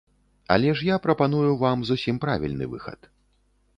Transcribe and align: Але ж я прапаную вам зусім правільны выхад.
Але 0.55 0.71
ж 0.77 0.87
я 0.87 0.95
прапаную 1.03 1.51
вам 1.65 1.85
зусім 1.91 2.15
правільны 2.25 2.65
выхад. 2.73 2.99